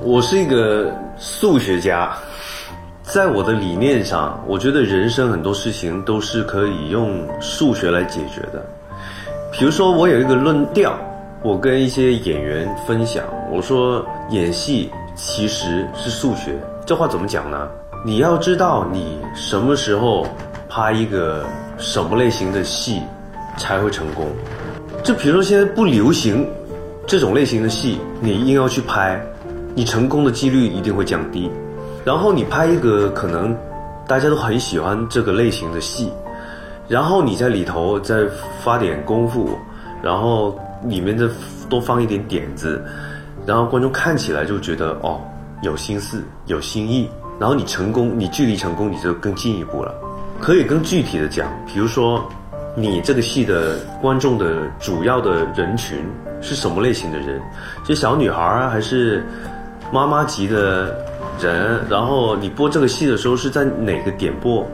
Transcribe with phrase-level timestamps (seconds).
[0.00, 2.16] 我是一个数学家，
[3.02, 8.64] 在我的理念上，我觉得人生很多事情都是可以用数学来解决的。
[9.50, 10.96] 比如说，我有一个论调，
[11.42, 16.54] 我跟一些演员分享，我说演戏其实是数学。
[16.86, 17.68] 这话怎么讲呢？
[18.06, 20.24] 你要知道你什么时候
[20.68, 21.44] 拍一个
[21.76, 23.02] 什么类型的戏
[23.56, 24.26] 才会成功。
[25.02, 26.48] 就比如说现在不流行
[27.04, 29.20] 这种类型的戏，你硬要去拍。
[29.78, 31.48] 你成功的几率一定会降低，
[32.04, 33.56] 然后你拍一个可能
[34.08, 36.12] 大家都很喜欢这个类型的戏，
[36.88, 38.26] 然后你在里头再
[38.60, 39.56] 发点功夫，
[40.02, 41.30] 然后里面的
[41.68, 42.84] 多放一点点子，
[43.46, 45.20] 然后观众看起来就觉得哦
[45.62, 49.94] 有心思有新意，然后你成功，你距离成功你就更进一步了。
[50.40, 52.28] 可以更具体的讲，比如说
[52.74, 56.04] 你这个戏的观众的主要的人群
[56.40, 57.40] 是什么类型的人？
[57.86, 59.24] 是小女孩啊，还是？
[59.92, 60.94] 妈妈级的
[61.40, 64.66] 人，然后你播这个戏的时候是在哪个点播？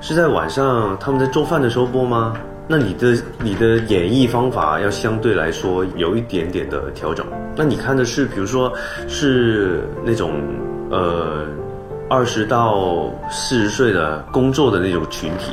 [0.00, 2.34] 是在晚上他们在做饭的时候播吗？
[2.68, 7.24] 那你的你的演绎方法要相对来说有一点点的调整。
[7.54, 8.72] 那你看的是，比如说
[9.08, 10.32] 是那种
[10.90, 11.46] 呃
[12.10, 15.52] 二十到四十岁的工作的那种群体，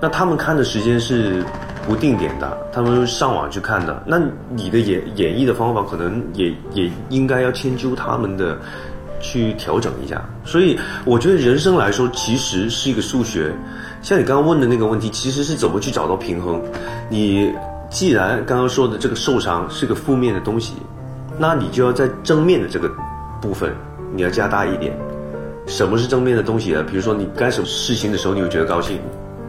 [0.00, 1.42] 那他们看的时间是。
[1.86, 4.02] 不定点的，他们上网去看的。
[4.06, 4.20] 那
[4.50, 8.58] 你的演演绎的方法，可能也也应该要迁就他们的，
[9.20, 10.22] 去调整一下。
[10.44, 13.52] 所以我觉得人生来说，其实是一个数学。
[14.02, 16.60] 像你刚刚问的那个问题，其实是怎么去找到平衡？
[17.08, 17.52] 你
[17.88, 20.74] 既然刚刚说的这个受伤是个负面的东西，
[21.38, 22.90] 那你就要在正面的这个
[23.40, 23.72] 部分，
[24.14, 24.96] 你要加大一点。
[25.66, 26.82] 什么是正面的东西呢？
[26.82, 29.00] 比如说你干什么事情的时候，你会觉得高兴，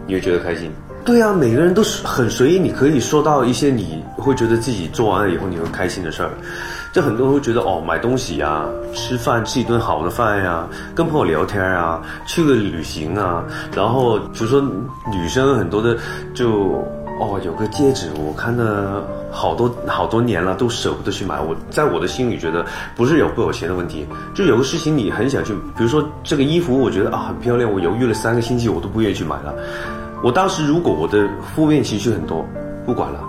[0.07, 0.71] 你会觉得开心。
[1.07, 6.29] 对啊，每个人都是很随意，你可以说到一些你会觉得自己做完了以后你会开心的事儿。
[6.91, 13.41] 就很多人会觉得哦，买东西呀，吃饭吃一顿好的饭呀，跟朋友聊天啊，去个旅行啊，
[13.73, 14.59] 然后比如说
[15.09, 15.95] 女生很多的
[16.33, 16.85] 就
[17.21, 21.39] 哦有个戒指，我看了好多好多年了，都舍不得去买。
[21.39, 22.65] 我在我的心里觉得
[22.97, 24.05] 不是有不有钱的问题，
[24.35, 29.55] 就有个事情你很想去，比如说这个衣服，我觉得啊很漂亮，我犹豫了三个星期，我都不愿意去买了。
[30.23, 32.43] 我当时如果我的负面情绪很多，
[32.85, 33.23] 不管了，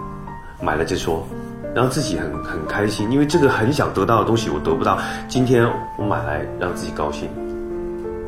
[0.63, 1.27] 买了再说，
[1.75, 5.69] 让自己很很开心，因为这个很想得到的东西我得不到，今天
[5.99, 7.29] 我买来让自己高兴。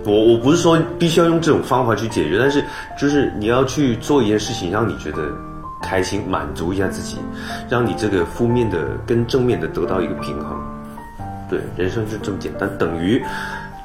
[0.05, 2.63] 我我不是说必须要用这种方法去解决，但是
[2.99, 5.33] 就是你要去做一件事情，让你觉得
[5.83, 7.17] 开心，满足一下自己，
[7.69, 10.57] 让你这个负面的跟正面的得到一个平衡。
[11.49, 13.23] 对，人生就这么简单，等于。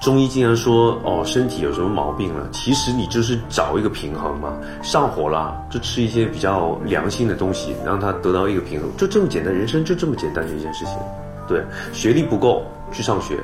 [0.01, 2.47] 中医经常说哦，身体有什么毛病了？
[2.51, 4.53] 其实你就是找一个平衡嘛。
[4.83, 9.53] 上火了就吃一些比较良性的东西，让它得到一个平衡，就这么简单。
[9.53, 10.95] 人生就这么简单的一件事情。
[11.47, 13.39] 对，学历不够去上学，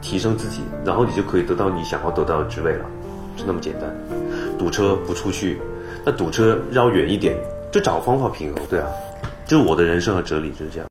[0.00, 2.84] 提升自己，然后你就可以得到你想要得到的职位了，
[3.36, 3.90] 就那么简单。
[4.58, 5.60] 堵车不出去，
[6.04, 7.36] 那堵车绕远一点，
[7.72, 8.62] 就找方法平衡。
[8.68, 8.86] 对啊，
[9.46, 10.88] 就是我的人生和哲理就是这样。